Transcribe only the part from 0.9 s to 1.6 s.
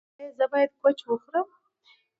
وخورم؟